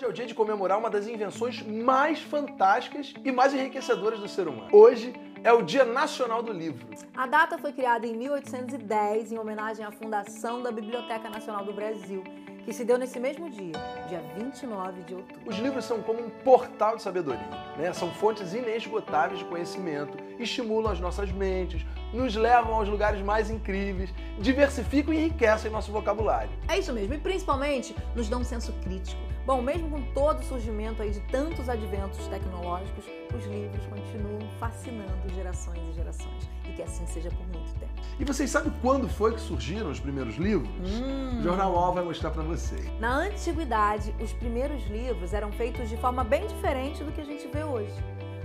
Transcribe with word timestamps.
Hoje 0.00 0.06
é 0.06 0.08
o 0.08 0.14
dia 0.14 0.26
de 0.26 0.34
comemorar 0.34 0.78
uma 0.78 0.88
das 0.88 1.06
invenções 1.06 1.62
mais 1.62 2.22
fantásticas 2.22 3.12
e 3.22 3.30
mais 3.30 3.52
enriquecedoras 3.52 4.18
do 4.18 4.26
ser 4.26 4.48
humano. 4.48 4.66
Hoje 4.72 5.12
é 5.44 5.52
o 5.52 5.60
Dia 5.60 5.84
Nacional 5.84 6.42
do 6.42 6.54
Livro. 6.54 6.86
A 7.14 7.26
data 7.26 7.58
foi 7.58 7.70
criada 7.70 8.06
em 8.06 8.16
1810 8.16 9.32
em 9.32 9.38
homenagem 9.38 9.84
à 9.84 9.90
fundação 9.90 10.62
da 10.62 10.72
Biblioteca 10.72 11.28
Nacional 11.28 11.66
do 11.66 11.74
Brasil, 11.74 12.24
que 12.64 12.72
se 12.72 12.82
deu 12.82 12.96
nesse 12.96 13.20
mesmo 13.20 13.50
dia, 13.50 13.74
dia 14.08 14.22
29 14.38 15.02
de 15.02 15.14
outubro. 15.16 15.42
Os 15.44 15.58
livros 15.58 15.84
são 15.84 16.00
como 16.00 16.24
um 16.24 16.30
portal 16.30 16.96
de 16.96 17.02
sabedoria, 17.02 17.46
né? 17.76 17.92
São 17.92 18.10
fontes 18.10 18.54
inesgotáveis 18.54 19.40
de 19.40 19.44
conhecimento, 19.44 20.16
estimulam 20.38 20.92
as 20.92 20.98
nossas 20.98 21.30
mentes, 21.30 21.84
nos 22.12 22.34
levam 22.34 22.74
aos 22.74 22.88
lugares 22.88 23.22
mais 23.22 23.50
incríveis, 23.50 24.12
diversificam 24.38 25.12
e 25.14 25.18
enriquecem 25.18 25.70
nosso 25.70 25.92
vocabulário. 25.92 26.50
É 26.68 26.78
isso 26.78 26.92
mesmo, 26.92 27.14
e 27.14 27.18
principalmente 27.18 27.94
nos 28.14 28.28
dão 28.28 28.40
um 28.40 28.44
senso 28.44 28.72
crítico. 28.84 29.20
Bom, 29.46 29.62
mesmo 29.62 29.90
com 29.90 30.02
todo 30.12 30.40
o 30.40 30.44
surgimento 30.44 31.02
aí 31.02 31.10
de 31.10 31.20
tantos 31.22 31.68
adventos 31.68 32.26
tecnológicos, 32.28 33.04
os 33.34 33.44
livros 33.46 33.84
continuam 33.86 34.40
fascinando 34.58 35.28
gerações 35.34 35.80
e 35.90 35.92
gerações. 35.94 36.48
E 36.68 36.72
que 36.72 36.82
assim 36.82 37.06
seja 37.06 37.30
por 37.30 37.46
muito 37.48 37.72
tempo. 37.80 37.90
E 38.18 38.24
vocês 38.24 38.50
sabem 38.50 38.72
quando 38.82 39.08
foi 39.08 39.34
que 39.34 39.40
surgiram 39.40 39.90
os 39.90 39.98
primeiros 39.98 40.36
livros? 40.36 40.68
Hum. 40.80 41.38
O 41.38 41.42
Jornal 41.42 41.72
UOL 41.72 41.94
vai 41.94 42.04
mostrar 42.04 42.30
para 42.30 42.42
vocês. 42.42 42.86
Na 43.00 43.12
antiguidade, 43.12 44.14
os 44.20 44.32
primeiros 44.34 44.86
livros 44.88 45.32
eram 45.32 45.50
feitos 45.50 45.88
de 45.88 45.96
forma 45.96 46.22
bem 46.22 46.46
diferente 46.46 47.02
do 47.02 47.10
que 47.10 47.20
a 47.20 47.24
gente 47.24 47.48
vê 47.48 47.64
hoje. 47.64 47.94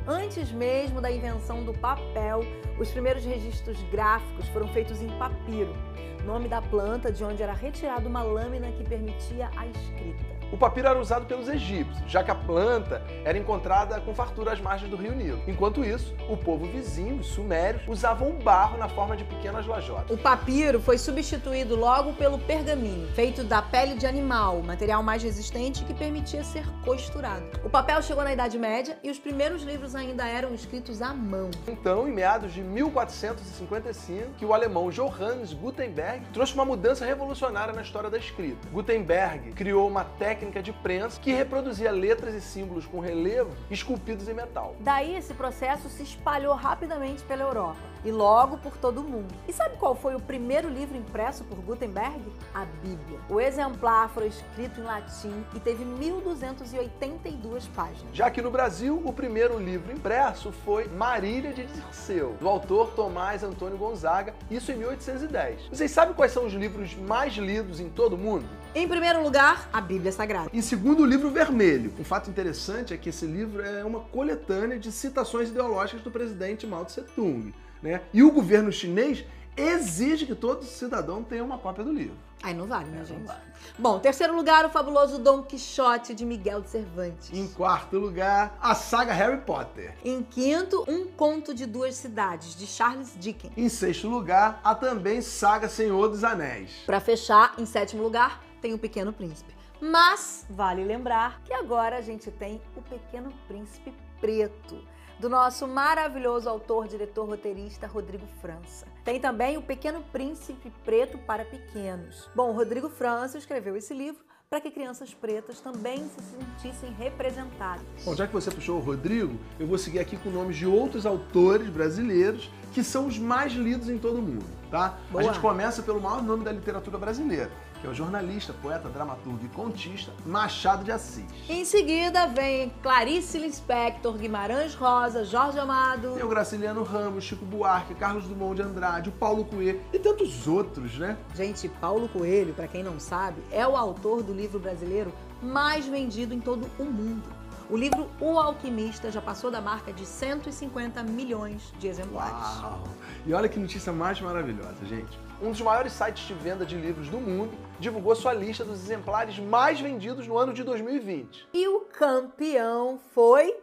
Antes 0.07 0.51
mesmo 0.51 1.01
da 1.01 1.11
invenção 1.11 1.63
do 1.63 1.73
papel, 1.73 2.41
os 2.79 2.91
primeiros 2.91 3.25
registros 3.25 3.81
gráficos 3.91 4.47
foram 4.49 4.67
feitos 4.67 5.01
em 5.01 5.07
papiro, 5.17 5.75
nome 6.23 6.47
da 6.47 6.61
planta 6.61 7.11
de 7.11 7.23
onde 7.23 7.41
era 7.41 7.53
retirada 7.53 8.07
uma 8.07 8.21
lâmina 8.21 8.71
que 8.71 8.83
permitia 8.83 9.49
a 9.55 9.65
escrita. 9.65 10.35
O 10.51 10.57
papiro 10.57 10.87
era 10.87 10.99
usado 10.99 11.25
pelos 11.25 11.47
egípcios, 11.47 12.09
já 12.09 12.23
que 12.23 12.29
a 12.29 12.35
planta 12.35 13.01
era 13.23 13.37
encontrada 13.37 13.99
com 13.99 14.13
fartura 14.13 14.53
às 14.53 14.61
margens 14.61 14.89
do 14.89 14.95
rio 14.95 15.13
Nilo. 15.15 15.41
Enquanto 15.47 15.83
isso, 15.83 16.15
o 16.29 16.37
povo 16.37 16.65
vizinho, 16.65 17.17
os 17.17 17.27
sumérios, 17.27 17.83
usavam 17.87 18.29
o 18.29 18.33
barro 18.33 18.77
na 18.77 18.87
forma 18.87 19.17
de 19.17 19.23
pequenas 19.23 19.65
lajotas. 19.65 20.15
O 20.15 20.21
papiro 20.21 20.79
foi 20.79 20.97
substituído 20.97 21.75
logo 21.75 22.13
pelo 22.13 22.37
pergaminho, 22.37 23.07
feito 23.13 23.43
da 23.43 23.61
pele 23.61 23.95
de 23.95 24.05
animal, 24.05 24.61
material 24.61 25.01
mais 25.01 25.23
resistente 25.23 25.83
que 25.83 25.93
permitia 25.93 26.43
ser 26.43 26.63
costurado. 26.83 27.45
O 27.63 27.69
papel 27.69 28.01
chegou 28.03 28.23
na 28.23 28.33
Idade 28.33 28.57
Média 28.57 28.97
e 29.03 29.09
os 29.09 29.17
primeiros 29.17 29.63
livros 29.63 29.94
ainda 29.95 30.25
eram 30.25 30.53
escritos 30.53 31.01
à 31.01 31.13
mão. 31.13 31.49
Então, 31.67 32.07
em 32.07 32.11
meados 32.11 32.53
de 32.53 32.61
1455, 32.61 34.35
que 34.37 34.45
o 34.45 34.53
alemão 34.53 34.89
Johannes 34.89 35.53
Gutenberg 35.53 36.25
trouxe 36.33 36.53
uma 36.53 36.65
mudança 36.65 37.05
revolucionária 37.05 37.73
na 37.73 37.81
história 37.81 38.09
da 38.09 38.17
escrita. 38.17 38.67
Gutenberg 38.71 39.51
criou 39.53 39.87
uma 39.87 40.03
técnica 40.03 40.35
técnica 40.35 40.61
de 40.61 40.73
prensa 40.73 41.19
que 41.19 41.31
reproduzia 41.31 41.91
letras 41.91 42.33
e 42.33 42.41
símbolos 42.41 42.85
com 42.85 42.99
relevo 42.99 43.51
esculpidos 43.69 44.27
em 44.27 44.33
metal. 44.33 44.75
Daí 44.79 45.15
esse 45.15 45.33
processo 45.33 45.89
se 45.89 46.03
espalhou 46.03 46.53
rapidamente 46.55 47.23
pela 47.23 47.43
Europa 47.43 47.79
e 48.03 48.11
logo 48.11 48.57
por 48.57 48.77
todo 48.77 49.01
o 49.01 49.03
mundo. 49.03 49.33
E 49.47 49.53
sabe 49.53 49.77
qual 49.77 49.95
foi 49.95 50.15
o 50.15 50.19
primeiro 50.19 50.69
livro 50.69 50.95
impresso 50.95 51.43
por 51.43 51.57
Gutenberg? 51.57 52.21
A 52.53 52.65
Bíblia. 52.65 53.19
O 53.27 53.41
exemplar 53.41 54.09
foi 54.09 54.27
escrito 54.27 54.79
em 54.79 54.83
latim 54.83 55.43
e 55.55 55.59
teve 55.59 55.83
1282 55.83 57.67
páginas. 57.67 58.05
Já 58.13 58.29
que 58.29 58.41
no 58.41 58.51
Brasil, 58.51 59.01
o 59.03 59.11
primeiro 59.11 59.57
livro 59.57 59.84
impresso 59.91 60.51
foi 60.51 60.87
Marília 60.87 61.53
de 61.53 61.65
Dirceu, 61.65 62.35
do 62.39 62.47
autor 62.47 62.91
Tomás 62.91 63.43
Antônio 63.43 63.77
Gonzaga, 63.77 64.33
isso 64.49 64.71
em 64.71 64.77
1810. 64.77 65.67
Vocês 65.71 65.91
sabem 65.91 66.13
quais 66.13 66.31
são 66.31 66.45
os 66.45 66.53
livros 66.53 66.95
mais 66.95 67.33
lidos 67.33 67.79
em 67.79 67.89
todo 67.89 68.13
o 68.13 68.17
mundo? 68.17 68.45
Em 68.73 68.87
primeiro 68.87 69.23
lugar, 69.23 69.69
a 69.71 69.79
Bíblia 69.79 70.11
Sagrada. 70.11 70.49
Em 70.53 70.61
segundo, 70.61 71.03
o 71.03 71.05
livro 71.05 71.29
vermelho. 71.29 71.93
Um 71.99 72.03
fato 72.03 72.29
interessante 72.29 72.93
é 72.93 72.97
que 72.97 73.09
esse 73.09 73.25
livro 73.25 73.63
é 73.63 73.83
uma 73.83 74.01
coletânea 74.01 74.77
de 74.77 74.91
citações 74.91 75.49
ideológicas 75.49 76.01
do 76.01 76.11
presidente 76.11 76.67
Mao 76.67 76.83
Tse 76.85 77.01
Tung. 77.15 77.53
Né? 77.81 78.01
E 78.13 78.23
o 78.23 78.31
governo 78.31 78.71
chinês 78.71 79.23
exige 79.57 80.25
que 80.25 80.35
todo 80.35 80.63
cidadão 80.63 81.23
tenha 81.23 81.43
uma 81.43 81.57
cópia 81.57 81.83
do 81.83 81.91
livro. 81.91 82.15
Aí 82.43 82.53
não 82.53 82.67
vale, 82.67 82.89
né, 82.89 83.01
é, 83.01 83.05
gente? 83.05 83.25
Vale. 83.25 83.39
Bom, 83.79 83.99
terceiro 83.99 84.35
lugar, 84.35 84.65
o 84.65 84.69
fabuloso 84.69 85.17
Dom 85.17 85.41
Quixote 85.41 86.13
de 86.13 86.25
Miguel 86.25 86.61
de 86.61 86.69
Cervantes. 86.69 87.31
Em 87.33 87.47
quarto 87.47 87.97
lugar, 87.97 88.57
a 88.61 88.75
saga 88.75 89.13
Harry 89.13 89.41
Potter. 89.41 89.95
Em 90.03 90.21
quinto, 90.21 90.85
Um 90.87 91.07
Conto 91.07 91.53
de 91.53 91.65
Duas 91.65 91.95
Cidades, 91.95 92.55
de 92.55 92.67
Charles 92.67 93.13
Dickens. 93.17 93.53
Em 93.57 93.67
sexto 93.67 94.07
lugar, 94.07 94.59
a 94.63 94.75
também 94.75 95.21
saga 95.21 95.67
Senhor 95.67 96.07
dos 96.09 96.23
Anéis. 96.23 96.83
Para 96.85 96.99
fechar, 96.99 97.55
em 97.57 97.65
sétimo 97.65 98.03
lugar, 98.03 98.43
tem 98.61 98.73
o 98.73 98.77
Pequeno 98.77 99.11
Príncipe. 99.11 99.55
Mas 99.81 100.45
vale 100.49 100.83
lembrar 100.83 101.41
que 101.43 101.53
agora 101.53 101.97
a 101.97 102.01
gente 102.01 102.29
tem 102.31 102.61
o 102.75 102.81
Pequeno 102.81 103.31
Príncipe 103.47 103.93
Preto, 104.21 104.77
do 105.19 105.29
nosso 105.29 105.67
maravilhoso 105.67 106.49
autor, 106.49 106.87
diretor, 106.87 107.27
roteirista 107.27 107.87
Rodrigo 107.87 108.27
França. 108.41 108.85
Tem 109.03 109.19
também 109.19 109.57
o 109.57 109.61
Pequeno 109.61 110.03
Príncipe 110.11 110.71
Preto 110.83 111.17
para 111.19 111.45
Pequenos. 111.45 112.29
Bom, 112.35 112.51
Rodrigo 112.51 112.89
França 112.89 113.37
escreveu 113.37 113.75
esse 113.77 113.93
livro 113.93 114.23
para 114.49 114.61
que 114.61 114.69
crianças 114.69 115.13
pretas 115.13 115.59
também 115.59 116.07
se 116.07 116.21
sentissem 116.21 116.93
representadas. 116.93 117.85
Bom, 118.03 118.15
já 118.15 118.27
que 118.27 118.33
você 118.33 118.51
puxou 118.51 118.77
o 118.77 118.81
Rodrigo, 118.81 119.37
eu 119.59 119.65
vou 119.65 119.77
seguir 119.77 119.99
aqui 119.99 120.17
com 120.17 120.29
nomes 120.29 120.55
de 120.55 120.67
outros 120.67 121.05
autores 121.05 121.67
brasileiros 121.69 122.49
que 122.73 122.83
são 122.83 123.07
os 123.07 123.17
mais 123.17 123.53
lidos 123.53 123.89
em 123.89 123.97
todo 123.97 124.19
o 124.19 124.21
mundo, 124.21 124.45
tá? 124.69 124.97
Boa. 125.09 125.23
A 125.23 125.27
gente 125.27 125.39
começa 125.39 125.81
pelo 125.81 125.99
maior 125.99 126.21
nome 126.21 126.43
da 126.43 126.51
literatura 126.51 126.97
brasileira, 126.97 127.49
que 127.81 127.87
é 127.87 127.89
o 127.89 127.93
jornalista, 127.93 128.53
poeta, 128.53 128.89
dramaturgo 128.89 129.45
e 129.45 129.49
contista 129.49 130.11
Machado 130.25 130.83
de 130.83 130.91
Assis. 130.91 131.25
Em 131.49 131.63
seguida 131.65 132.27
vem 132.27 132.71
Clarice 132.81 133.37
Lispector, 133.37 134.13
Guimarães 134.13 134.73
Rosa, 134.75 135.23
Jorge 135.23 135.59
Amado. 135.59 136.13
Tem 136.15 136.23
o 136.23 136.29
Graciliano 136.29 136.83
Ramos, 136.83 137.23
Chico 137.23 137.45
Buarque, 137.45 137.95
Carlos 137.95 138.25
Dumont 138.25 138.55
de 138.55 138.61
Andrade, 138.61 139.09
o 139.09 139.11
Paulo 139.11 139.45
Coelho 139.45 139.81
e 139.93 139.99
tantos 139.99 140.47
outros, 140.47 140.97
né? 140.97 141.17
Gente, 141.33 141.67
Paulo 141.69 142.07
Coelho, 142.09 142.53
para 142.53 142.67
quem 142.67 142.83
não 142.83 142.99
sabe, 142.99 143.41
é 143.51 143.67
o 143.67 143.75
autor 143.75 144.23
do 144.23 144.33
livro 144.33 144.59
brasileiro 144.59 145.13
mais 145.41 145.85
vendido 145.85 146.33
em 146.33 146.39
todo 146.39 146.69
o 146.79 146.85
mundo. 146.85 147.45
O 147.69 147.75
livro 147.75 148.07
O 148.19 148.39
Alquimista 148.39 149.11
já 149.11 149.19
passou 149.19 149.49
da 149.49 149.59
marca 149.59 149.91
de 149.91 150.05
150 150.05 151.01
milhões 151.03 151.73
de 151.79 151.87
exemplares. 151.87 152.61
Uau! 152.61 152.83
E 153.25 153.33
olha 153.33 153.49
que 153.49 153.59
notícia 153.59 153.91
mais 153.91 154.21
maravilhosa, 154.21 154.85
gente. 154.85 155.17
Um 155.41 155.51
dos 155.51 155.59
maiores 155.59 155.91
sites 155.91 156.25
de 156.25 156.33
venda 156.33 156.65
de 156.65 156.77
livros 156.77 157.09
do 157.09 157.19
mundo 157.19 157.57
divulgou 157.77 158.15
sua 158.15 158.33
lista 158.33 158.63
dos 158.63 158.81
exemplares 158.81 159.37
mais 159.37 159.81
vendidos 159.81 160.25
no 160.25 160.37
ano 160.37 160.53
de 160.53 160.63
2020. 160.63 161.49
E 161.53 161.67
o 161.67 161.81
campeão 161.81 162.97
foi 163.13 163.53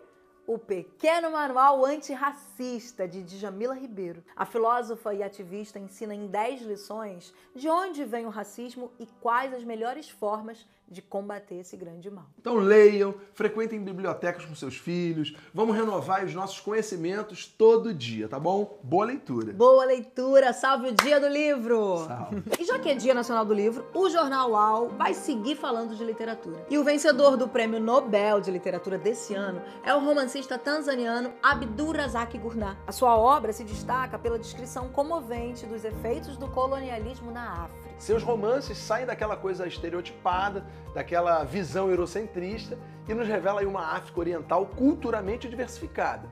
o 0.46 0.58
Pequeno 0.58 1.30
Manual 1.30 1.82
Antirracista, 1.86 3.08
de 3.08 3.22
Djamila 3.22 3.74
Ribeiro. 3.74 4.22
A 4.36 4.44
filósofa 4.44 5.14
e 5.14 5.22
ativista 5.22 5.78
ensina 5.78 6.14
em 6.14 6.26
10 6.26 6.60
lições 6.62 7.32
de 7.56 7.70
onde 7.70 8.04
vem 8.04 8.26
o 8.26 8.30
racismo 8.30 8.92
e 8.98 9.06
quais 9.06 9.54
as 9.54 9.64
melhores 9.64 10.10
formas 10.10 10.68
de 10.92 11.02
combater 11.02 11.56
esse 11.56 11.76
grande 11.76 12.10
mal. 12.10 12.26
Então 12.38 12.56
leiam, 12.56 13.14
frequentem 13.32 13.82
bibliotecas 13.82 14.44
com 14.44 14.54
seus 14.54 14.76
filhos, 14.76 15.34
vamos 15.52 15.74
renovar 15.74 16.24
os 16.24 16.34
nossos 16.34 16.60
conhecimentos 16.60 17.46
todo 17.46 17.94
dia, 17.94 18.28
tá 18.28 18.38
bom? 18.38 18.78
Boa 18.82 19.06
leitura! 19.06 19.52
Boa 19.52 19.84
leitura! 19.84 20.52
Salve 20.52 20.88
o 20.88 20.94
dia 20.94 21.18
do 21.18 21.28
livro! 21.28 22.04
Salve! 22.06 22.42
E 22.60 22.64
já 22.64 22.78
que 22.78 22.90
é 22.90 22.94
Dia 22.94 23.14
Nacional 23.14 23.44
do 23.44 23.54
Livro, 23.54 23.86
o 23.94 24.08
Jornal 24.10 24.50
UAU 24.50 24.88
vai 24.90 25.14
seguir 25.14 25.56
falando 25.56 25.96
de 25.96 26.04
literatura. 26.04 26.66
E 26.68 26.78
o 26.78 26.84
vencedor 26.84 27.36
do 27.36 27.48
Prêmio 27.48 27.80
Nobel 27.80 28.40
de 28.40 28.50
Literatura 28.50 28.98
desse 28.98 29.34
ano 29.34 29.62
é 29.82 29.94
o 29.94 30.04
romancista 30.04 30.58
tanzaniano 30.58 31.32
Abdur 31.42 31.96
Razak 31.96 32.36
Gurnah. 32.38 32.76
A 32.86 32.92
sua 32.92 33.16
obra 33.16 33.52
se 33.52 33.64
destaca 33.64 34.18
pela 34.18 34.38
descrição 34.38 34.88
comovente 34.90 35.66
dos 35.66 35.84
efeitos 35.84 36.36
do 36.36 36.48
colonialismo 36.48 37.30
na 37.30 37.64
África. 37.64 37.91
Seus 38.02 38.20
romances 38.24 38.78
saem 38.78 39.06
daquela 39.06 39.36
coisa 39.36 39.64
estereotipada, 39.64 40.66
daquela 40.92 41.44
visão 41.44 41.88
eurocentrista 41.88 42.76
e 43.08 43.14
nos 43.14 43.28
revela 43.28 43.62
uma 43.62 43.92
África 43.94 44.18
Oriental 44.18 44.66
culturalmente 44.66 45.48
diversificada. 45.48 46.28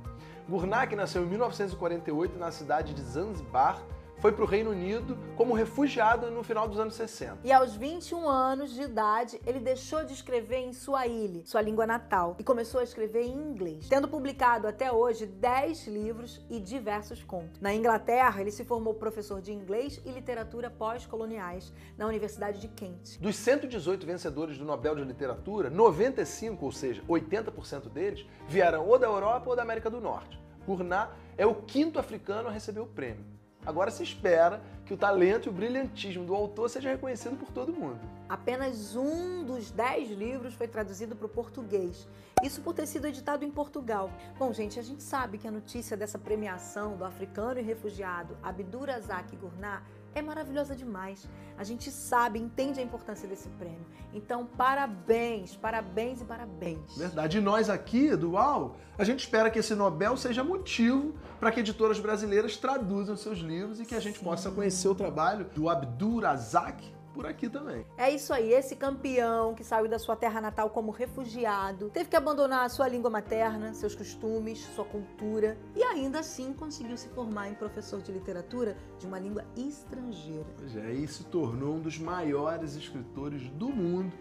Gurnak 0.49 0.97
nasceu 0.97 1.23
em 1.23 1.27
1948 1.27 2.37
na 2.37 2.51
cidade 2.51 2.93
de 2.93 3.01
Zanzibar, 3.01 3.81
foi 4.21 4.33
para 4.33 4.45
o 4.45 4.47
Reino 4.47 4.71
Unido 4.71 5.19
como 5.37 5.55
refugiado 5.55 6.31
no 6.31 6.43
final 6.43 6.69
dos 6.69 6.79
anos 6.79 6.95
60. 6.95 7.39
E 7.43 7.51
aos 7.51 7.75
21 7.75 8.29
anos 8.29 8.75
de 8.75 8.83
idade, 8.83 9.41
ele 9.47 9.59
deixou 9.59 10.05
de 10.05 10.13
escrever 10.13 10.59
em 10.59 10.73
Swahili, 10.73 11.43
sua 11.47 11.63
língua 11.63 11.87
natal, 11.87 12.37
e 12.39 12.45
começou 12.45 12.81
a 12.81 12.85
escrever 12.85 13.23
em 13.23 13.33
inglês, 13.33 13.89
tendo 13.89 14.07
publicado 14.07 14.69
até 14.69 14.93
hoje 14.93 15.25
10 15.25 15.87
livros 15.87 16.45
e 16.51 16.61
diversos 16.61 17.23
contos. 17.23 17.61
Na 17.61 17.73
Inglaterra, 17.75 18.41
ele 18.41 18.51
se 18.51 18.65
formou 18.65 18.95
professor 18.95 19.41
de 19.41 19.53
inglês 19.53 20.01
e 20.05 20.11
literatura 20.11 20.71
pós-coloniais 20.71 21.73
na 21.97 22.07
Universidade 22.07 22.61
de 22.61 22.69
Kent. 22.69 23.19
Dos 23.19 23.37
118 23.37 24.07
vencedores 24.07 24.59
do 24.59 24.65
Nobel 24.65 24.95
de 24.95 25.05
Literatura, 25.05 25.71
95, 25.71 26.65
ou 26.65 26.73
seja, 26.73 27.03
80% 27.09 27.89
deles, 27.89 28.27
vieram 28.47 28.87
ou 28.87 28.99
da 28.99 29.07
Europa 29.07 29.49
ou 29.49 29.57
da 29.57 29.63
América 29.63 29.89
do 29.89 30.01
Norte. 30.01 30.39
Gurnah 30.67 31.11
é 31.39 31.47
o 31.47 31.55
quinto 31.55 31.99
africano 31.99 32.49
a 32.49 32.53
receber 32.53 32.81
o 32.81 32.87
prêmio. 32.87 33.40
Agora 33.65 33.91
se 33.91 34.03
espera 34.03 34.63
que 34.87 34.95
o 34.95 34.97
talento 34.97 35.47
e 35.47 35.51
o 35.51 35.53
brilhantismo 35.53 36.25
do 36.25 36.35
autor 36.35 36.69
seja 36.71 36.89
reconhecido 36.89 37.37
por 37.37 37.53
todo 37.53 37.73
mundo. 37.73 38.01
Apenas 38.29 38.97
um 38.97 39.45
dos 39.45 39.71
dez 39.71 40.11
livros 40.11 40.55
foi 40.55 40.67
traduzido 40.67 41.15
para 41.15 41.27
o 41.27 41.29
português. 41.29 42.09
Isso 42.43 42.63
por 42.63 42.73
ter 42.73 42.87
sido 42.87 43.07
editado 43.07 43.45
em 43.45 43.51
Portugal. 43.51 44.11
Bom, 44.39 44.53
gente, 44.53 44.81
a 44.81 44.83
gente 44.83 45.03
sabe 45.03 45.37
que 45.37 45.47
a 45.47 45.51
notícia 45.51 45.97
dessa 45.97 46.19
premiação 46.19 46.97
do 46.97 47.05
africano 47.05 47.61
e 47.61 47.63
refugiado 47.63 48.37
Abdur 48.43 48.89
Razak 48.89 49.37
Gurnah 49.37 49.83
é 50.15 50.23
maravilhosa 50.23 50.75
demais. 50.75 51.29
A 51.57 51.65
gente 51.65 51.91
sabe, 51.91 52.39
entende 52.39 52.81
a 52.81 52.83
importância 52.83 53.29
desse 53.29 53.49
prêmio. 53.51 53.87
Então, 54.13 54.47
parabéns, 54.47 55.57
parabéns 55.57 56.21
e 56.21 56.25
parabéns. 56.25 56.97
Verdade. 56.97 57.39
E 57.39 57.41
nós 57.41 57.69
aqui 57.69 58.17
do 58.17 58.33
UAU, 58.33 58.77
a 58.99 59.05
gente 59.05 59.21
espera 59.21 59.51
que 59.51 59.59
esse 59.59 59.75
Nobel 59.75 60.17
seja 60.17 60.43
motivo 60.43 61.15
para 61.39 61.51
que 61.51 61.61
editoras 61.61 62.01
brasileiras 62.01 62.57
traduzam 62.57 63.17
seus 63.17 63.39
livros 63.39 63.81
e 63.81 63.85
que 63.85 63.95
a 63.95 64.01
gente 64.01 64.19
possa 64.21 64.51
conhecer 64.51 64.89
o 64.89 64.95
trabalho 64.95 65.45
do 65.55 65.69
Abdur 65.69 66.23
Razak 66.23 67.00
por 67.15 67.27
aqui 67.27 67.49
também. 67.49 67.85
É 67.97 68.11
isso 68.11 68.33
aí, 68.33 68.53
esse 68.53 68.77
campeão 68.77 69.55
que 69.55 69.65
saiu 69.65 69.89
da 69.89 69.99
sua 69.99 70.17
terra 70.17 70.41
natal 70.41 70.71
como 70.71 70.91
refugiado, 70.91 71.91
teve 71.91 72.09
que 72.09 72.17
abandonar 72.17 72.65
a 72.65 72.69
sua 72.69 72.89
língua 72.89 73.11
materna, 73.11 73.75
seus 73.75 73.95
costumes, 73.95 74.59
sua 74.75 74.85
cultura 74.85 75.59
e 75.75 75.83
ainda 75.83 76.21
assim 76.21 76.53
conseguiu 76.53 76.97
se 76.97 77.09
formar 77.09 77.49
em 77.49 77.55
professor 77.55 78.01
de 78.01 78.13
literatura 78.13 78.77
de 78.99 79.07
uma 79.07 79.19
língua 79.19 79.45
estrangeira. 79.57 80.47
Pois 80.57 80.77
é, 80.77 80.93
e 80.93 81.07
se 81.07 81.25
tornou 81.25 81.75
um 81.75 81.81
dos 81.81 81.99
maiores 81.99 82.75
escritores 82.75 83.49
do 83.51 83.69
mundo 83.69 84.13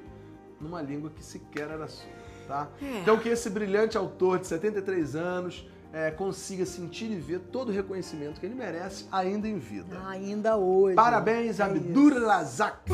numa 0.59 0.81
língua 0.81 1.09
que 1.09 1.23
sequer 1.23 1.69
era 1.69 1.87
sua, 1.87 2.09
tá? 2.47 2.69
É. 2.81 2.99
Então 2.99 3.17
que 3.17 3.29
esse 3.29 3.49
brilhante 3.49 3.97
autor 3.97 4.39
de 4.39 4.47
73 4.47 5.15
anos 5.15 5.67
é, 5.91 6.11
consiga 6.11 6.65
sentir 6.65 7.11
e 7.11 7.15
ver 7.15 7.39
todo 7.39 7.69
o 7.69 7.71
reconhecimento 7.71 8.39
que 8.39 8.45
ele 8.45 8.55
merece 8.55 9.05
ainda 9.11 9.47
em 9.47 9.57
vida. 9.57 9.97
Ainda 10.07 10.55
hoje. 10.57 10.95
Parabéns, 10.95 11.59
é 11.59 11.63
Abdur 11.63 12.13
Lazak. 12.13 12.91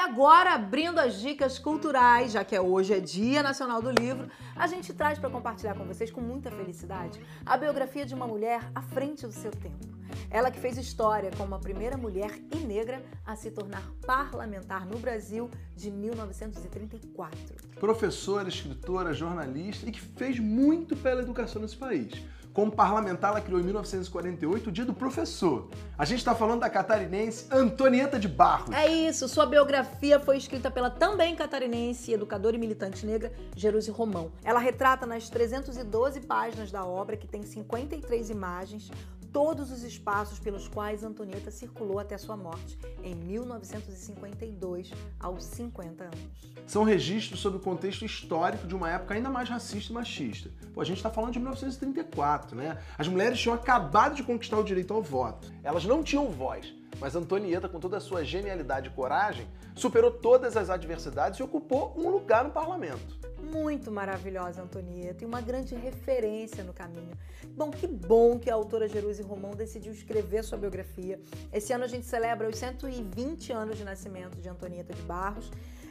Agora, 0.00 0.54
abrindo 0.54 0.98
as 0.98 1.20
dicas 1.20 1.58
culturais, 1.58 2.32
já 2.32 2.42
que 2.42 2.56
é 2.56 2.60
hoje 2.60 2.94
é 2.94 3.00
Dia 3.00 3.42
Nacional 3.42 3.82
do 3.82 3.90
Livro, 3.90 4.28
a 4.56 4.66
gente 4.66 4.92
traz 4.94 5.18
para 5.18 5.28
compartilhar 5.28 5.74
com 5.74 5.84
vocês 5.84 6.10
com 6.10 6.20
muita 6.20 6.50
felicidade 6.50 7.20
a 7.44 7.56
biografia 7.56 8.06
de 8.06 8.14
uma 8.14 8.26
mulher 8.26 8.70
à 8.74 8.80
frente 8.80 9.26
do 9.26 9.32
seu 9.32 9.50
tempo. 9.50 10.00
Ela 10.30 10.50
que 10.50 10.58
fez 10.58 10.78
história 10.78 11.30
como 11.36 11.54
a 11.54 11.58
primeira 11.58 11.96
mulher 11.96 12.30
e 12.52 12.56
negra 12.56 13.02
a 13.26 13.36
se 13.36 13.50
tornar 13.50 13.82
parlamentar 14.06 14.86
no 14.86 14.98
Brasil 14.98 15.50
de 15.76 15.90
1934. 15.90 17.38
Professora, 17.78 18.48
escritora, 18.48 19.12
jornalista 19.12 19.88
e 19.88 19.92
que 19.92 20.00
fez 20.00 20.38
muito 20.38 20.96
pela 20.96 21.20
educação 21.20 21.60
nesse 21.60 21.76
país. 21.76 22.22
Como 22.52 22.72
parlamentar, 22.72 23.30
ela 23.30 23.40
criou 23.40 23.60
em 23.60 23.62
1948 23.62 24.68
o 24.68 24.72
Dia 24.72 24.84
do 24.84 24.92
Professor. 24.92 25.68
A 25.96 26.04
gente 26.04 26.18
está 26.18 26.34
falando 26.34 26.60
da 26.60 26.68
catarinense 26.68 27.46
Antonieta 27.50 28.18
de 28.18 28.26
Barros. 28.26 28.74
É 28.74 28.88
isso, 28.88 29.28
sua 29.28 29.46
biografia 29.46 29.89
foi 30.24 30.36
escrita 30.36 30.70
pela 30.70 30.90
também 30.90 31.34
catarinense, 31.34 32.12
educadora 32.12 32.56
e 32.56 32.58
militante 32.58 33.04
negra, 33.04 33.32
Jeruse 33.56 33.90
Romão. 33.90 34.30
Ela 34.44 34.58
retrata 34.58 35.06
nas 35.06 35.28
312 35.28 36.20
páginas 36.20 36.70
da 36.70 36.84
obra, 36.84 37.16
que 37.16 37.26
tem 37.26 37.42
53 37.42 38.30
imagens, 38.30 38.90
todos 39.32 39.70
os 39.70 39.82
espaços 39.82 40.38
pelos 40.38 40.68
quais 40.68 41.04
Antonieta 41.04 41.50
circulou 41.50 41.98
até 41.98 42.18
sua 42.18 42.36
morte, 42.36 42.78
em 43.02 43.14
1952, 43.14 44.90
aos 45.18 45.44
50 45.44 46.04
anos. 46.04 46.50
São 46.66 46.82
registros 46.82 47.40
sobre 47.40 47.58
o 47.58 47.62
contexto 47.62 48.04
histórico 48.04 48.66
de 48.66 48.74
uma 48.74 48.90
época 48.90 49.14
ainda 49.14 49.30
mais 49.30 49.48
racista 49.48 49.92
e 49.92 49.94
machista. 49.94 50.50
Pô, 50.72 50.80
a 50.80 50.84
gente 50.84 50.98
está 50.98 51.10
falando 51.10 51.32
de 51.32 51.38
1934, 51.38 52.56
né? 52.56 52.78
As 52.96 53.08
mulheres 53.08 53.40
tinham 53.40 53.54
acabado 53.54 54.14
de 54.14 54.22
conquistar 54.22 54.58
o 54.58 54.64
direito 54.64 54.92
ao 54.92 55.02
voto. 55.02 55.52
Elas 55.62 55.84
não 55.84 56.02
tinham 56.02 56.28
voz, 56.28 56.72
mas 57.00 57.16
Antonieta, 57.16 57.68
com 57.68 57.80
toda 57.80 57.96
a 57.96 58.00
sua 58.00 58.24
genialidade 58.24 58.88
e 58.88 58.92
coragem, 58.92 59.46
superou 59.74 60.10
todas 60.10 60.56
as 60.56 60.70
adversidades 60.70 61.38
e 61.38 61.42
ocupou 61.42 61.94
um 61.96 62.10
lugar 62.10 62.44
no 62.44 62.50
parlamento 62.50 63.20
muito 63.50 63.90
maravilhosa, 63.90 64.62
Antonieta, 64.62 65.24
e 65.24 65.26
uma 65.26 65.40
grande 65.40 65.74
referência 65.74 66.62
no 66.62 66.72
caminho. 66.72 67.12
Bom, 67.56 67.70
que 67.70 67.86
bom 67.86 68.38
que 68.38 68.48
a 68.48 68.54
autora 68.54 68.88
Jeruse 68.88 69.22
Romão 69.22 69.50
decidiu 69.50 69.92
escrever 69.92 70.44
sua 70.44 70.56
biografia. 70.56 71.20
Esse 71.52 71.72
ano 71.72 71.84
a 71.84 71.88
gente 71.88 72.06
celebra 72.06 72.48
os 72.48 72.56
120 72.56 73.52
anos 73.52 73.76
de 73.76 73.84
nascimento 73.84 74.40
de 74.40 74.48
Antonieta 74.48 74.94
de 74.94 75.02
Barros 75.02 75.50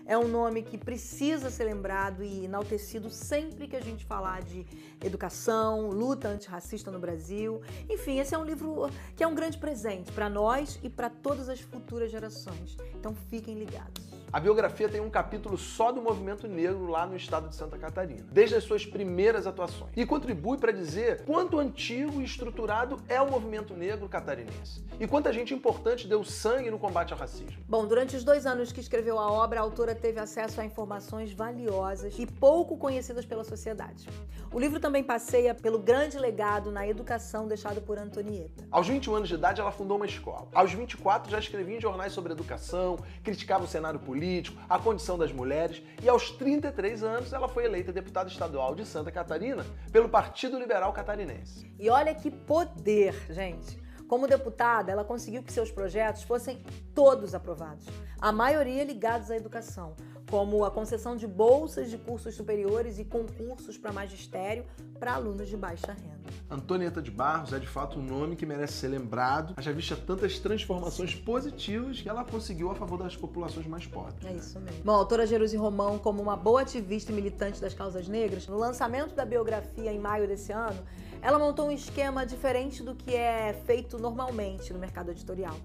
é 0.10 0.18
um 0.18 0.28
nome 0.28 0.64
que 0.64 0.76
precisa 0.76 1.52
ser 1.52 1.66
lembrado 1.66 2.24
e 2.24 2.46
enaltecido 2.46 3.12
sempre 3.12 3.68
que 3.68 3.76
a 3.76 3.80
gente 3.80 4.04
falar 4.04 4.42
de 4.42 4.66
educação, 5.06 5.92
luta 5.92 6.28
antirracista 6.28 6.90
no 6.90 6.98
Brasil. 6.98 7.62
Enfim, 7.88 8.18
esse 8.18 8.34
é 8.34 8.38
um 8.38 8.44
livro 8.44 8.90
que 9.16 9.24
é 9.24 9.28
um 9.28 9.36
grande 9.36 9.60
presente 9.60 10.12
para 10.12 10.28
nós 10.28 10.80
e 10.82 10.90
para 10.90 11.12
todas 11.12 11.48
as 11.48 11.60
futuras 11.60 12.10
gerações. 12.10 12.76
Então 12.96 13.14
fiquem 13.30 13.54
ligados. 13.54 14.19
A 14.32 14.40
biografia 14.40 14.88
tem 14.88 15.02
um 15.02 15.10
capítulo 15.10 15.58
só 15.58 15.92
do 15.92 16.04
movimento 16.04 16.48
negro 16.48 16.86
lá 16.86 17.04
no 17.04 17.16
estado 17.16 17.50
de 17.50 17.56
Santa 17.56 17.80
Catarina, 17.80 18.28
desde 18.32 18.56
as 18.56 18.64
suas 18.64 18.86
primeiras 18.86 19.48
atuações, 19.48 19.90
e 19.98 20.06
contribui 20.06 20.60
para 20.60 20.72
dizer 20.72 21.24
quanto 21.26 21.58
antigo 21.58 22.22
e 22.22 22.26
estruturado 22.26 22.98
é 23.10 23.20
o 23.20 23.32
movimento 23.32 23.74
negro 23.74 24.08
catarinense 24.08 24.86
e 25.00 25.08
quanta 25.08 25.34
gente 25.34 25.52
importante 25.52 26.08
deu 26.08 26.24
sangue 26.24 26.70
no 26.70 26.78
combate 26.78 27.12
ao 27.12 27.18
racismo. 27.18 27.58
Bom, 27.68 27.88
durante 27.88 28.16
os 28.16 28.24
dois 28.24 28.46
anos 28.46 28.72
que 28.72 28.80
escreveu 28.80 29.18
a 29.18 29.32
obra, 29.32 29.60
a 29.60 29.64
autora 29.64 29.96
teve 29.96 30.20
acesso 30.20 30.62
a 30.62 30.66
informações 30.66 31.34
valiosas 31.34 32.14
e 32.20 32.28
pouco 32.28 32.78
conhecidas 32.78 33.26
pela 33.26 33.44
sociedade. 33.44 34.08
O 34.52 34.60
livro 34.60 34.80
também 34.80 35.04
passeia 35.04 35.56
pelo 35.56 35.80
grande 35.80 36.20
legado 36.20 36.72
na 36.72 36.88
educação 36.88 37.48
deixado 37.48 37.82
por 37.82 37.98
Antonieta. 37.98 38.64
Aos 38.70 38.88
21 38.88 39.16
anos 39.16 39.30
de 39.30 39.36
idade, 39.36 39.62
ela 39.62 39.72
fundou 39.72 39.98
uma 39.98 40.06
escola. 40.06 40.48
Aos 40.54 40.74
24, 40.74 41.32
já 41.32 41.40
escrevia 41.40 41.78
em 41.78 41.82
jornais 41.82 42.14
sobre 42.14 42.32
educação, 42.34 42.98
criticava 43.24 43.64
o 43.64 43.68
cenário 43.68 44.00
político, 44.00 44.19
a 44.68 44.80
condição 44.80 45.18
das 45.18 45.32
mulheres, 45.32 45.82
e 46.02 46.10
aos 46.10 46.32
33 46.32 47.04
anos, 47.04 47.34
ela 47.34 47.48
foi 47.48 47.66
eleita 47.66 47.92
deputada 47.92 48.30
estadual 48.30 48.76
de 48.76 48.86
Santa 48.86 49.12
Catarina 49.12 49.66
pelo 49.92 50.10
Partido 50.10 50.60
Liberal 50.60 50.94
Catarinense. 50.94 51.72
E 51.80 51.90
olha 51.90 52.14
que 52.14 52.30
poder, 52.30 53.14
gente! 53.30 53.80
Como 54.08 54.28
deputada, 54.28 54.92
ela 54.92 55.04
conseguiu 55.04 55.44
que 55.44 55.54
seus 55.54 55.70
projetos 55.70 56.24
fossem 56.24 56.64
todos 56.96 57.36
aprovados, 57.36 57.86
a 58.20 58.32
maioria 58.32 58.84
ligados 58.84 59.30
à 59.30 59.38
educação, 59.38 59.96
como 60.30 60.64
a 60.64 60.72
concessão 60.72 61.16
de 61.16 61.26
bolsas 61.26 61.90
de 61.90 61.98
cursos 61.98 62.36
superiores 62.36 63.00
e 63.00 63.06
concursos 63.06 63.78
para 63.78 63.92
magistério 63.92 64.64
para 65.00 65.14
alunos 65.14 65.50
de 65.50 65.58
baixa 65.58 65.94
renda. 65.94 66.20
Antonieta 66.50 67.02
de 67.02 67.10
Barros 67.10 67.52
é 67.54 67.60
de 67.60 67.68
fato 67.68 68.00
um 68.00 68.04
nome 68.04 68.36
que 68.36 68.46
merece 68.46 68.74
ser 68.74 68.90
lembrado, 68.90 69.56
já 69.60 69.72
vista 69.72 69.96
tantas 69.96 70.38
transformações 70.38 71.16
positivas 71.16 72.02
que 72.02 72.08
ela 72.08 72.24
conseguiu 72.24 72.70
a 72.70 72.76
favor 72.76 72.98
das 72.98 73.16
populações 73.16 73.66
mais 73.66 73.88
pobres. 73.88 74.26
É 74.26 74.34
isso 74.34 74.60
mesmo. 74.60 74.84
Bom, 74.84 74.92
a 74.92 74.98
autora 74.98 75.26
Jerusi 75.26 75.58
Romão, 75.58 75.98
como 75.98 76.22
uma 76.22 76.36
boa 76.36 76.62
ativista 76.62 77.12
e 77.12 77.16
militante 77.16 77.60
das 77.60 77.74
causas 77.74 78.08
negras, 78.08 78.48
no 78.48 78.58
lançamento 78.58 79.16
da 79.16 79.26
biografia 79.26 79.92
em 79.92 80.00
maio 80.00 80.28
desse 80.28 80.52
ano, 80.52 80.80
ela 81.22 81.40
montou 81.40 81.68
um 81.68 81.72
esquema 81.72 82.26
diferente 82.26 82.84
do 82.84 82.96
que 82.96 83.16
é 83.16 83.54
feito 83.66 83.98
normalmente 83.98 84.72
no 84.72 84.80
mercado 84.80 85.12
editorial. 85.12 85.56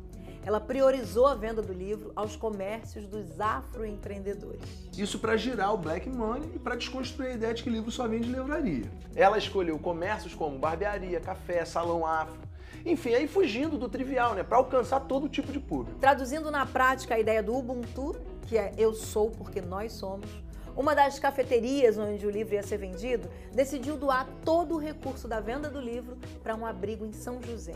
Ela 0.44 0.60
priorizou 0.60 1.26
a 1.26 1.34
venda 1.34 1.62
do 1.62 1.72
livro 1.72 2.12
aos 2.14 2.36
comércios 2.36 3.06
dos 3.06 3.40
afroempreendedores. 3.40 4.60
Isso 4.96 5.18
para 5.18 5.36
girar 5.36 5.72
o 5.72 5.78
black 5.78 6.08
money 6.08 6.50
e 6.54 6.58
para 6.58 6.76
desconstruir 6.76 7.30
a 7.30 7.34
ideia 7.34 7.54
de 7.54 7.62
que 7.62 7.70
livro 7.70 7.90
só 7.90 8.06
vende 8.06 8.28
livraria. 8.28 8.84
Ela 9.16 9.38
escolheu 9.38 9.78
comércios 9.78 10.34
como 10.34 10.58
barbearia, 10.58 11.18
café, 11.18 11.64
salão 11.64 12.06
afro, 12.06 12.38
enfim, 12.84 13.14
aí 13.14 13.26
fugindo 13.26 13.78
do 13.78 13.88
trivial, 13.88 14.34
né, 14.34 14.42
para 14.42 14.58
alcançar 14.58 15.00
todo 15.00 15.26
tipo 15.30 15.50
de 15.50 15.58
público. 15.58 15.98
Traduzindo 15.98 16.50
na 16.50 16.66
prática 16.66 17.14
a 17.14 17.18
ideia 17.18 17.42
do 17.42 17.56
Ubuntu, 17.56 18.14
que 18.46 18.58
é 18.58 18.74
eu 18.76 18.92
sou 18.92 19.30
porque 19.30 19.62
nós 19.62 19.92
somos, 19.92 20.28
uma 20.76 20.94
das 20.94 21.18
cafeterias 21.18 21.96
onde 21.96 22.26
o 22.26 22.30
livro 22.30 22.54
ia 22.54 22.62
ser 22.62 22.76
vendido 22.76 23.28
decidiu 23.52 23.96
doar 23.96 24.28
todo 24.44 24.74
o 24.74 24.78
recurso 24.78 25.26
da 25.26 25.40
venda 25.40 25.70
do 25.70 25.80
livro 25.80 26.18
para 26.42 26.54
um 26.54 26.66
abrigo 26.66 27.06
em 27.06 27.12
São 27.12 27.40
José. 27.40 27.74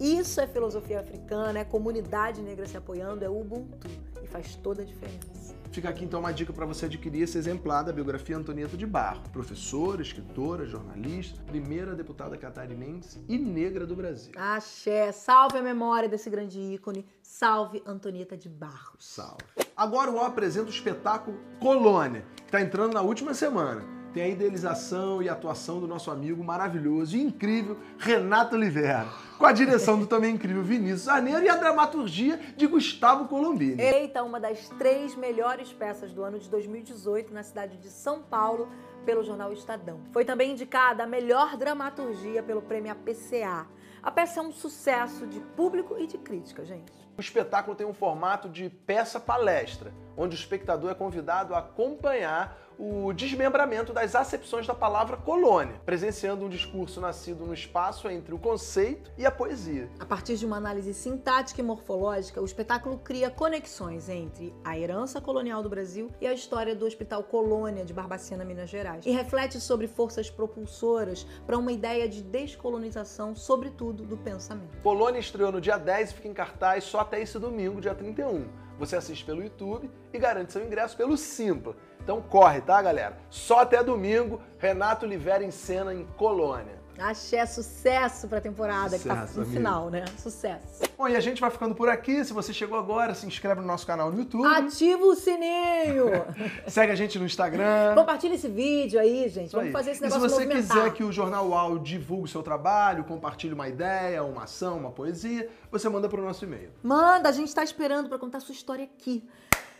Isso 0.00 0.40
é 0.40 0.46
filosofia 0.46 1.00
africana, 1.00 1.58
é 1.58 1.64
comunidade 1.64 2.42
negra 2.42 2.66
se 2.66 2.76
apoiando, 2.76 3.24
é 3.24 3.28
Ubuntu 3.28 3.88
e 4.22 4.26
faz 4.26 4.54
toda 4.56 4.82
a 4.82 4.84
diferença. 4.84 5.54
Fica 5.70 5.88
aqui 5.88 6.04
então 6.04 6.20
uma 6.20 6.32
dica 6.32 6.52
para 6.52 6.64
você 6.64 6.86
adquirir 6.86 7.22
esse 7.22 7.36
exemplar 7.36 7.84
da 7.84 7.92
biografia 7.92 8.36
Antonieta 8.36 8.76
de 8.76 8.86
Barro, 8.86 9.22
professora, 9.30 10.00
escritora, 10.00 10.64
jornalista, 10.64 11.42
primeira 11.42 11.94
deputada 11.94 12.36
catarinense 12.36 13.22
e 13.28 13.36
negra 13.36 13.86
do 13.86 13.94
Brasil. 13.94 14.32
Axé, 14.36 15.12
salve 15.12 15.58
a 15.58 15.62
memória 15.62 16.08
desse 16.08 16.30
grande 16.30 16.60
ícone, 16.60 17.04
salve 17.22 17.82
Antonieta 17.86 18.36
de 18.36 18.48
Barros. 18.48 19.04
Salve. 19.06 19.44
Agora 19.76 20.10
o 20.10 20.20
apresenta 20.20 20.68
o 20.68 20.72
espetáculo 20.72 21.38
Colônia, 21.60 22.24
que 22.36 22.44
está 22.44 22.60
entrando 22.60 22.94
na 22.94 23.02
última 23.02 23.34
semana 23.34 23.95
tem 24.16 24.24
a 24.24 24.28
idealização 24.28 25.22
e 25.22 25.28
atuação 25.28 25.78
do 25.78 25.86
nosso 25.86 26.10
amigo 26.10 26.42
maravilhoso 26.42 27.18
e 27.18 27.22
incrível 27.22 27.76
Renato 27.98 28.56
Oliveira, 28.56 29.04
com 29.36 29.44
a 29.44 29.52
direção 29.52 29.98
do 29.98 30.06
também 30.06 30.34
incrível 30.34 30.62
Vinícius 30.62 31.06
Arneiro 31.06 31.44
e 31.44 31.50
a 31.50 31.56
dramaturgia 31.56 32.40
de 32.56 32.66
Gustavo 32.66 33.28
Colombini. 33.28 33.78
Eleita 33.78 34.22
uma 34.22 34.40
das 34.40 34.70
três 34.70 35.14
melhores 35.14 35.70
peças 35.70 36.14
do 36.14 36.22
ano 36.22 36.38
de 36.38 36.48
2018 36.48 37.34
na 37.34 37.42
cidade 37.42 37.76
de 37.76 37.90
São 37.90 38.22
Paulo 38.22 38.70
pelo 39.04 39.22
jornal 39.22 39.52
Estadão. 39.52 40.00
Foi 40.12 40.24
também 40.24 40.52
indicada 40.52 41.02
a 41.02 41.06
melhor 41.06 41.54
dramaturgia 41.58 42.42
pelo 42.42 42.62
prêmio 42.62 42.92
APCA. 42.92 43.66
A 44.02 44.10
peça 44.10 44.40
é 44.40 44.42
um 44.42 44.50
sucesso 44.50 45.26
de 45.26 45.40
público 45.40 45.94
e 45.98 46.06
de 46.06 46.16
crítica, 46.16 46.64
gente. 46.64 46.90
O 47.18 47.20
espetáculo 47.20 47.76
tem 47.76 47.86
um 47.86 47.92
formato 47.92 48.48
de 48.48 48.70
peça-palestra, 48.70 49.92
onde 50.16 50.34
o 50.34 50.38
espectador 50.38 50.90
é 50.90 50.94
convidado 50.94 51.54
a 51.54 51.58
acompanhar 51.58 52.65
o 52.78 53.12
desmembramento 53.12 53.92
das 53.92 54.14
acepções 54.14 54.66
da 54.66 54.74
palavra 54.74 55.16
colônia, 55.16 55.80
presenciando 55.84 56.44
um 56.44 56.48
discurso 56.48 57.00
nascido 57.00 57.44
no 57.44 57.54
espaço 57.54 58.08
entre 58.08 58.34
o 58.34 58.38
conceito 58.38 59.10
e 59.16 59.24
a 59.24 59.30
poesia. 59.30 59.88
A 59.98 60.04
partir 60.04 60.36
de 60.36 60.44
uma 60.44 60.56
análise 60.56 60.92
sintática 60.92 61.60
e 61.60 61.64
morfológica, 61.64 62.40
o 62.40 62.44
espetáculo 62.44 62.98
cria 62.98 63.30
conexões 63.30 64.08
entre 64.08 64.54
a 64.64 64.78
herança 64.78 65.20
colonial 65.20 65.62
do 65.62 65.68
Brasil 65.68 66.10
e 66.20 66.26
a 66.26 66.34
história 66.34 66.74
do 66.74 66.84
Hospital 66.84 67.22
Colônia 67.22 67.84
de 67.84 67.92
Barbacena, 67.92 68.44
Minas 68.44 68.68
Gerais, 68.68 69.04
e 69.06 69.10
reflete 69.10 69.60
sobre 69.60 69.86
forças 69.86 70.30
propulsoras 70.30 71.26
para 71.46 71.58
uma 71.58 71.72
ideia 71.72 72.08
de 72.08 72.22
descolonização, 72.22 73.34
sobretudo 73.34 74.04
do 74.04 74.16
pensamento. 74.16 74.76
Colônia 74.82 75.18
estreou 75.18 75.50
no 75.50 75.60
dia 75.60 75.78
10 75.78 76.10
e 76.10 76.14
fica 76.14 76.28
em 76.28 76.34
cartaz 76.34 76.84
só 76.84 77.00
até 77.00 77.20
esse 77.20 77.38
domingo, 77.38 77.80
dia 77.80 77.94
31. 77.94 78.46
Você 78.78 78.96
assiste 78.96 79.24
pelo 79.24 79.42
YouTube 79.42 79.90
e 80.12 80.18
garante 80.18 80.52
seu 80.52 80.64
ingresso 80.64 80.96
pelo 80.96 81.16
Simpla. 81.16 81.74
Então 82.06 82.22
corre, 82.22 82.60
tá, 82.60 82.80
galera? 82.80 83.18
Só 83.28 83.62
até 83.62 83.82
domingo, 83.82 84.40
Renato 84.60 85.04
Oliveira 85.04 85.42
em 85.42 85.50
cena 85.50 85.92
em 85.92 86.04
Colônia. 86.16 86.76
Axé, 86.96 87.44
sucesso 87.44 88.28
pra 88.28 88.40
temporada, 88.40 88.96
que 88.96 89.04
tá 89.08 89.22
Sucesso, 89.22 89.34
no 89.34 89.42
amigo. 89.42 89.56
final, 89.56 89.90
né? 89.90 90.04
Sucesso. 90.16 90.84
Bom, 90.96 91.08
e 91.08 91.16
a 91.16 91.20
gente 91.20 91.40
vai 91.40 91.50
ficando 91.50 91.74
por 91.74 91.88
aqui. 91.88 92.24
Se 92.24 92.32
você 92.32 92.52
chegou 92.54 92.78
agora, 92.78 93.12
se 93.12 93.26
inscreve 93.26 93.60
no 93.60 93.66
nosso 93.66 93.84
canal 93.84 94.12
no 94.12 94.20
YouTube. 94.20 94.46
Ativa 94.46 95.02
o 95.04 95.16
sininho! 95.16 96.06
Segue 96.68 96.92
a 96.92 96.94
gente 96.94 97.18
no 97.18 97.26
Instagram. 97.26 97.92
Compartilha 97.96 98.34
esse 98.34 98.48
vídeo 98.48 99.00
aí, 99.00 99.28
gente. 99.28 99.50
Vamos 99.50 99.66
aí. 99.66 99.72
fazer 99.72 99.90
esse 99.90 99.98
e 100.04 100.08
se 100.08 100.14
negócio 100.14 100.30
você 100.30 100.44
movimentar. 100.44 100.76
quiser 100.76 100.92
que 100.94 101.02
o 101.02 101.10
Jornal 101.10 101.48
UAU 101.48 101.80
divulgue 101.80 102.26
o 102.26 102.28
seu 102.28 102.42
trabalho, 102.42 103.02
compartilhe 103.02 103.52
uma 103.52 103.68
ideia, 103.68 104.22
uma 104.22 104.44
ação, 104.44 104.78
uma 104.78 104.92
poesia, 104.92 105.50
você 105.72 105.88
manda 105.88 106.08
para 106.08 106.20
o 106.20 106.24
nosso 106.24 106.44
e-mail. 106.44 106.70
Manda, 106.84 107.28
a 107.28 107.32
gente 107.32 107.52
tá 107.52 107.64
esperando 107.64 108.08
pra 108.08 108.16
contar 108.16 108.38
sua 108.38 108.52
história 108.54 108.84
aqui. 108.84 109.28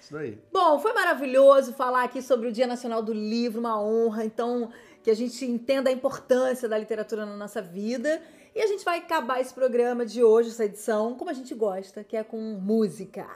Isso 0.07 0.15
daí. 0.15 0.39
Bom, 0.53 0.79
foi 0.79 0.93
maravilhoso 0.93 1.73
falar 1.73 2.05
aqui 2.05 2.23
sobre 2.23 2.47
o 2.47 2.53
Dia 2.53 2.69
Nacional 2.69 3.03
do 3.03 3.13
Livro, 3.13 3.59
uma 3.59 3.83
honra. 3.83 4.25
Então, 4.25 4.71
que 5.03 5.11
a 5.11 5.15
gente 5.15 5.45
entenda 5.45 5.91
a 5.91 5.93
importância 5.93 6.69
da 6.69 6.79
literatura 6.79 7.27
na 7.27 7.37
nossa 7.37 7.61
vida. 7.61 8.23
E 8.55 8.63
a 8.63 8.69
gente 8.69 8.85
vai 8.85 8.99
acabar 8.99 9.41
esse 9.41 9.53
programa 9.53 10.07
de 10.07 10.23
hoje, 10.23 10.51
essa 10.51 10.65
edição, 10.65 11.15
como 11.17 11.29
a 11.29 11.33
gente 11.33 11.53
gosta, 11.57 12.05
que 12.05 12.17
é 12.17 12.23
com 12.23 12.39
música. 12.39 13.27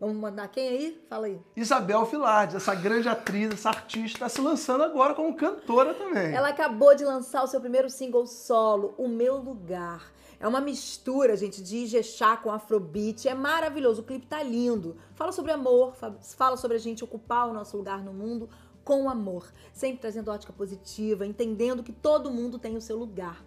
Vamos 0.00 0.16
mandar 0.16 0.48
quem 0.48 0.68
aí? 0.68 1.00
Fala 1.08 1.26
aí. 1.26 1.40
Isabel 1.54 2.04
Filardes, 2.06 2.56
essa 2.56 2.74
grande 2.74 3.08
atriz, 3.08 3.52
essa 3.52 3.68
artista, 3.68 4.16
está 4.16 4.28
se 4.28 4.40
lançando 4.40 4.82
agora 4.82 5.14
como 5.14 5.32
cantora 5.36 5.94
também. 5.94 6.34
Ela 6.34 6.48
acabou 6.48 6.92
de 6.96 7.04
lançar 7.04 7.44
o 7.44 7.46
seu 7.46 7.60
primeiro 7.60 7.88
single 7.88 8.26
solo, 8.26 8.96
O 8.98 9.06
Meu 9.06 9.36
Lugar. 9.36 10.12
É 10.38 10.46
uma 10.46 10.60
mistura, 10.60 11.36
gente, 11.36 11.62
de 11.62 11.78
Ijexá 11.78 12.36
com 12.36 12.50
Afrobeat. 12.52 13.26
É 13.28 13.34
maravilhoso. 13.34 14.02
O 14.02 14.04
clipe 14.04 14.26
tá 14.26 14.42
lindo. 14.42 14.96
Fala 15.14 15.32
sobre 15.32 15.52
amor, 15.52 15.94
fa- 15.94 16.14
fala 16.36 16.56
sobre 16.56 16.76
a 16.76 16.80
gente 16.80 17.02
ocupar 17.02 17.48
o 17.48 17.52
nosso 17.52 17.76
lugar 17.76 18.02
no 18.04 18.12
mundo 18.12 18.48
com 18.84 19.08
amor. 19.10 19.46
Sempre 19.72 20.00
trazendo 20.00 20.30
ótica 20.30 20.52
positiva, 20.52 21.26
entendendo 21.26 21.82
que 21.82 21.92
todo 21.92 22.30
mundo 22.30 22.58
tem 22.58 22.76
o 22.76 22.80
seu 22.80 22.96
lugar. 22.96 23.42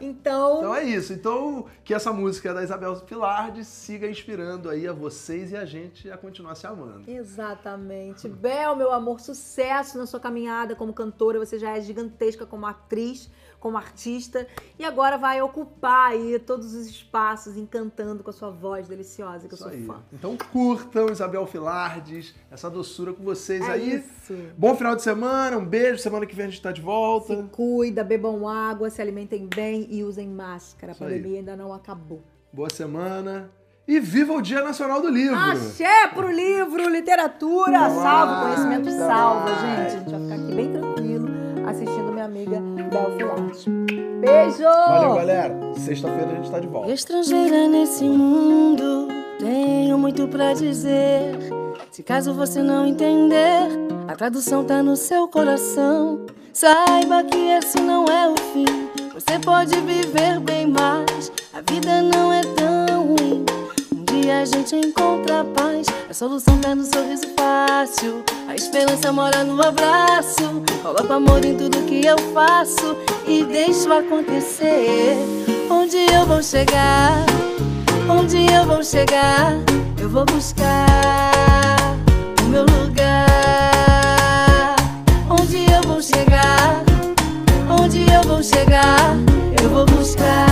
Então, 0.00 0.58
Então 0.58 0.74
é 0.74 0.84
isso. 0.84 1.12
Então, 1.12 1.66
que 1.84 1.94
essa 1.94 2.12
música 2.12 2.52
da 2.52 2.62
Isabel 2.62 2.96
Filardes 3.06 3.66
siga 3.68 4.08
inspirando 4.10 4.68
aí 4.68 4.86
a 4.86 4.92
vocês 4.92 5.52
e 5.52 5.56
a 5.56 5.64
gente 5.64 6.10
a 6.10 6.18
continuar 6.18 6.54
se 6.56 6.66
amando. 6.66 7.08
Exatamente. 7.10 8.28
Bel, 8.28 8.76
meu 8.76 8.92
amor, 8.92 9.20
sucesso 9.20 9.96
na 9.96 10.04
sua 10.04 10.20
caminhada 10.20 10.74
como 10.74 10.92
cantora. 10.92 11.38
Você 11.38 11.58
já 11.58 11.76
é 11.76 11.80
gigantesca 11.80 12.44
como 12.44 12.66
atriz, 12.66 13.30
como 13.60 13.76
artista. 13.76 14.46
E 14.78 14.84
agora 14.84 15.16
vai 15.18 15.40
ocupar 15.42 16.10
aí 16.12 16.38
todos 16.38 16.74
os 16.74 16.86
espaços, 16.86 17.56
encantando 17.56 18.22
com 18.22 18.30
a 18.30 18.32
sua 18.32 18.50
voz 18.50 18.88
deliciosa, 18.88 19.48
que 19.48 19.54
eu 19.54 19.56
Isso 19.56 19.64
sou 19.64 19.72
aí. 19.72 19.84
fã. 19.86 19.96
Então 20.12 20.36
curtam 20.52 21.06
Isabel 21.10 21.46
Filardes, 21.46 22.34
essa 22.50 22.68
doçura 22.70 23.12
com 23.12 23.22
vocês 23.24 23.62
É 23.66 23.72
aí. 23.72 23.96
isso. 23.96 24.34
Bom 24.56 24.74
final 24.76 24.94
de 24.94 25.02
semana, 25.02 25.56
um 25.58 25.64
beijo. 25.64 25.98
Semana 25.98 26.26
que 26.26 26.34
vem 26.34 26.46
a 26.46 26.48
gente 26.50 26.62
tá 26.62 26.72
de 26.72 26.80
volta. 26.82 27.34
Se 27.36 27.42
cuida, 27.50 28.04
bebam 28.04 28.48
água, 28.48 28.88
se 28.90 29.00
alimentem 29.02 29.48
bem 29.54 29.86
e 29.90 30.02
usem 30.04 30.28
máscara. 30.28 30.92
A 30.92 30.94
Isso 30.94 31.04
aí. 31.04 31.10
pandemia 31.16 31.38
ainda 31.38 31.56
não 31.56 31.72
acabou. 31.72 32.22
Boa 32.52 32.70
semana. 32.70 33.50
E 33.88 34.00
viva 34.00 34.32
o 34.32 34.42
Dia 34.42 34.62
Nacional 34.64 35.00
do 35.00 35.08
Livro! 35.08 35.36
Axé 35.38 36.08
pro 36.08 36.28
livro, 36.28 36.88
literatura, 36.88 37.88
salva, 37.88 38.42
conhecimento 38.42 38.84
vai. 38.84 38.98
salva, 38.98 39.48
gente. 39.54 39.64
A 39.64 39.88
gente 39.90 40.10
vai 40.10 40.20
ficar 40.22 40.34
aqui 40.34 40.54
bem 40.56 40.72
tranquilo 40.72 40.85
amiga 42.26 42.60
Bel 42.60 43.16
Filarte. 43.16 43.70
Beijo! 44.20 44.64
Valeu, 44.64 45.14
galera. 45.14 45.56
Sexta-feira 45.76 46.32
a 46.32 46.34
gente 46.34 46.50
tá 46.50 46.58
de 46.60 46.66
volta. 46.66 46.92
Estrangeira 46.92 47.68
nesse 47.68 48.04
mundo, 48.04 49.08
tenho 49.38 49.96
muito 49.96 50.28
pra 50.28 50.52
dizer. 50.52 51.38
Se 51.90 52.02
caso 52.02 52.34
você 52.34 52.62
não 52.62 52.86
entender, 52.86 53.68
a 54.08 54.14
tradução 54.14 54.64
tá 54.64 54.82
no 54.82 54.96
seu 54.96 55.28
coração. 55.28 56.26
Saiba 56.52 57.22
que 57.24 57.50
esse 57.50 57.80
não 57.80 58.04
é 58.06 58.28
o 58.28 58.36
fim. 58.52 58.66
Você 59.14 59.38
pode 59.38 59.78
viver 59.80 60.40
bem 60.40 60.66
mais. 60.66 61.32
A 61.54 61.60
vida 61.60 62.02
não 62.02 62.32
é 62.32 62.40
tão 62.40 63.06
ruim. 63.06 63.44
E 64.26 64.30
a 64.30 64.44
gente 64.44 64.74
encontra 64.74 65.42
a 65.42 65.44
paz. 65.44 65.86
A 66.10 66.12
solução 66.12 66.58
tá 66.58 66.74
no 66.74 66.84
sorriso 66.84 67.28
fácil. 67.38 68.24
A 68.48 68.56
esperança 68.56 69.12
mora 69.12 69.44
no 69.44 69.62
abraço. 69.62 70.64
Coloco 70.82 71.12
amor 71.12 71.44
em 71.44 71.56
tudo 71.56 71.86
que 71.86 72.04
eu 72.04 72.18
faço 72.34 72.96
e 73.24 73.44
deixo 73.44 73.92
acontecer. 73.92 75.14
Onde 75.70 75.98
eu 76.12 76.26
vou 76.26 76.42
chegar? 76.42 77.24
Onde 78.10 78.52
eu 78.52 78.64
vou 78.64 78.82
chegar? 78.82 79.52
Eu 79.96 80.08
vou 80.08 80.24
buscar 80.24 81.76
o 82.44 82.48
meu 82.48 82.62
lugar. 82.62 83.14
Onde 85.30 85.70
eu 85.72 85.82
vou 85.82 86.02
chegar? 86.02 86.82
Onde 87.80 88.00
eu 88.12 88.22
vou 88.24 88.42
chegar? 88.42 89.16
Eu 89.62 89.70
vou 89.70 89.86
buscar. 89.86 90.45